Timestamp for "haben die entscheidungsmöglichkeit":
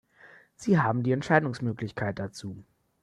0.79-2.17